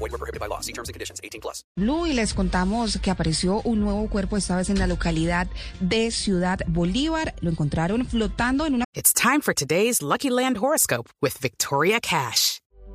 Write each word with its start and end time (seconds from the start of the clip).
Void 0.00 0.12
were 0.12 0.18
prohibited 0.18 0.40
by 0.40 0.48
law. 0.48 0.60
See 0.60 0.72
terms 0.72 0.88
and 0.88 0.94
conditions. 0.94 1.20
18 1.22 1.40
plus. 1.40 1.62
Blue 1.76 2.06
y 2.06 2.14
les 2.14 2.32
contamos 2.34 2.98
que 3.02 3.10
apareció 3.10 3.60
un 3.64 3.80
nuevo 3.80 4.08
cuerpo 4.08 4.36
esta 4.36 4.56
vez 4.56 4.70
en 4.70 4.78
la 4.78 4.86
localidad 4.86 5.46
de 5.80 6.10
Ciudad 6.10 6.60
Bolívar. 6.66 7.34
Lo 7.40 7.50
encontraron 7.50 8.06
flotando 8.06 8.66
en 8.66 8.74
una 8.74 8.84
It's 8.94 9.12
time 9.12 9.40
for 9.42 9.54
today's 9.54 10.00
Lucky 10.02 10.30
Land 10.30 10.56
horoscope 10.56 11.10
with 11.20 11.34
Victoria 11.40 12.00
Cash. 12.00 12.59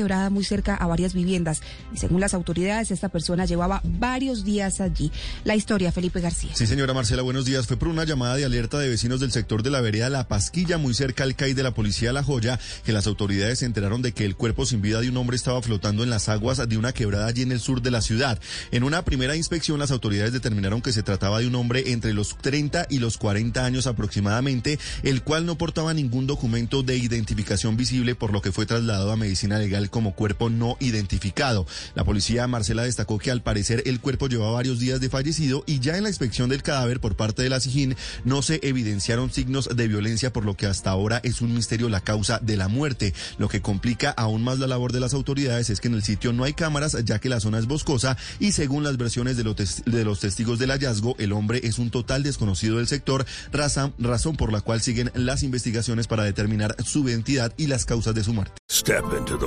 Quebrada 0.00 0.30
muy 0.30 0.44
cerca 0.44 0.74
a 0.76 0.86
varias 0.86 1.12
viviendas. 1.12 1.60
Y 1.92 1.98
según 1.98 2.22
las 2.22 2.32
autoridades, 2.32 2.90
esta 2.90 3.10
persona 3.10 3.44
llevaba 3.44 3.82
varios 3.84 4.46
días 4.46 4.80
allí. 4.80 5.12
La 5.44 5.56
historia, 5.56 5.92
Felipe 5.92 6.22
García. 6.22 6.52
Sí, 6.54 6.66
señora 6.66 6.94
Marcela, 6.94 7.20
buenos 7.20 7.44
días. 7.44 7.66
Fue 7.66 7.76
por 7.76 7.88
una 7.88 8.04
llamada 8.04 8.36
de 8.36 8.46
alerta 8.46 8.78
de 8.78 8.88
vecinos 8.88 9.20
del 9.20 9.30
sector 9.30 9.62
de 9.62 9.68
la 9.68 9.82
vereda 9.82 10.08
La 10.08 10.26
Pasquilla, 10.26 10.78
muy 10.78 10.94
cerca 10.94 11.24
al 11.24 11.36
CAI 11.36 11.52
de 11.52 11.62
la 11.62 11.74
policía 11.74 12.14
La 12.14 12.22
Joya, 12.22 12.58
que 12.82 12.94
las 12.94 13.06
autoridades 13.06 13.58
se 13.58 13.66
enteraron 13.66 14.00
de 14.00 14.12
que 14.12 14.24
el 14.24 14.36
cuerpo 14.36 14.64
sin 14.64 14.80
vida 14.80 15.02
de 15.02 15.10
un 15.10 15.18
hombre 15.18 15.36
estaba 15.36 15.60
flotando 15.60 16.02
en 16.02 16.08
las 16.08 16.30
aguas 16.30 16.66
de 16.66 16.78
una 16.78 16.92
quebrada 16.92 17.26
allí 17.26 17.42
en 17.42 17.52
el 17.52 17.60
sur 17.60 17.82
de 17.82 17.90
la 17.90 18.00
ciudad. 18.00 18.40
En 18.70 18.84
una 18.84 19.04
primera 19.04 19.36
inspección, 19.36 19.78
las 19.78 19.90
autoridades 19.90 20.32
determinaron 20.32 20.80
que 20.80 20.92
se 20.92 21.02
trataba 21.02 21.40
de 21.40 21.46
un 21.46 21.56
hombre 21.56 21.92
entre 21.92 22.14
los 22.14 22.38
30 22.38 22.86
y 22.88 23.00
los 23.00 23.18
40 23.18 23.62
años 23.62 23.86
aproximadamente, 23.86 24.78
el 25.02 25.22
cual 25.22 25.44
no 25.44 25.58
portaba 25.58 25.92
ningún 25.92 26.26
documento 26.26 26.82
de 26.82 26.96
identificación 26.96 27.76
visible, 27.76 28.14
por 28.14 28.32
lo 28.32 28.40
que 28.40 28.50
fue 28.50 28.64
trasladado 28.64 29.12
a 29.12 29.16
medicina 29.16 29.58
legal 29.58 29.89
como 29.90 30.14
cuerpo 30.14 30.50
no 30.50 30.76
identificado. 30.80 31.66
La 31.94 32.04
policía 32.04 32.46
Marcela 32.46 32.84
destacó 32.84 33.18
que 33.18 33.30
al 33.30 33.42
parecer 33.42 33.82
el 33.86 34.00
cuerpo 34.00 34.28
llevaba 34.28 34.52
varios 34.52 34.78
días 34.78 35.00
de 35.00 35.10
fallecido 35.10 35.64
y 35.66 35.80
ya 35.80 35.96
en 35.96 36.04
la 36.04 36.08
inspección 36.08 36.48
del 36.48 36.62
cadáver 36.62 37.00
por 37.00 37.16
parte 37.16 37.42
de 37.42 37.50
la 37.50 37.60
SIJIN 37.60 37.96
no 38.24 38.42
se 38.42 38.60
evidenciaron 38.62 39.30
signos 39.30 39.68
de 39.74 39.88
violencia, 39.88 40.32
por 40.32 40.44
lo 40.44 40.54
que 40.54 40.66
hasta 40.66 40.90
ahora 40.90 41.20
es 41.22 41.40
un 41.40 41.54
misterio 41.54 41.88
la 41.88 42.00
causa 42.00 42.38
de 42.38 42.56
la 42.56 42.68
muerte. 42.68 43.14
Lo 43.38 43.48
que 43.48 43.60
complica 43.60 44.10
aún 44.10 44.42
más 44.42 44.58
la 44.58 44.66
labor 44.66 44.92
de 44.92 45.00
las 45.00 45.14
autoridades 45.14 45.70
es 45.70 45.80
que 45.80 45.88
en 45.88 45.94
el 45.94 46.02
sitio 46.02 46.32
no 46.32 46.44
hay 46.44 46.52
cámaras, 46.52 46.96
ya 47.04 47.18
que 47.18 47.28
la 47.28 47.40
zona 47.40 47.58
es 47.58 47.66
boscosa 47.66 48.16
y 48.38 48.52
según 48.52 48.84
las 48.84 48.96
versiones 48.96 49.36
de 49.36 49.44
los, 49.44 49.56
de 49.56 50.04
los 50.04 50.20
testigos 50.20 50.58
del 50.58 50.70
hallazgo, 50.70 51.16
el 51.18 51.32
hombre 51.32 51.60
es 51.64 51.78
un 51.78 51.90
total 51.90 52.22
desconocido 52.22 52.78
del 52.78 52.86
sector, 52.86 53.26
razón, 53.52 54.36
por 54.36 54.52
la 54.52 54.60
cual 54.60 54.80
siguen 54.80 55.10
las 55.14 55.42
investigaciones 55.42 56.06
para 56.06 56.24
determinar 56.24 56.76
su 56.84 57.08
identidad 57.08 57.52
y 57.56 57.66
las 57.66 57.84
causas 57.84 58.14
de 58.14 58.24
su 58.24 58.32
muerte. 58.32 58.54
Step 58.70 59.04
into 59.18 59.36
the 59.36 59.46